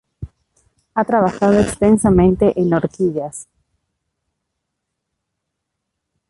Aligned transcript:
Ha 0.95 1.05
trabajado 1.05 1.59
extensamente 1.59 2.59
en 2.59 2.73
orquídeas. 2.73 3.47